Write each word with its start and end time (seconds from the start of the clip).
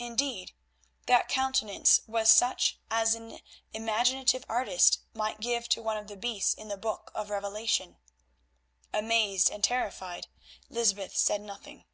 Indeed, 0.00 0.54
that 1.06 1.28
countenance 1.28 2.00
was 2.08 2.30
such 2.34 2.80
as 2.90 3.14
an 3.14 3.38
imaginative 3.72 4.44
artist 4.48 4.98
might 5.14 5.38
give 5.40 5.68
to 5.68 5.80
one 5.80 5.96
of 5.96 6.08
the 6.08 6.16
beasts 6.16 6.52
in 6.52 6.66
the 6.66 6.76
Book 6.76 7.12
of 7.14 7.30
Revelation. 7.30 7.96
Amazed 8.92 9.48
and 9.50 9.62
terrified, 9.62 10.26
Lysbeth 10.68 11.16
said 11.16 11.42
nothing. 11.42 11.84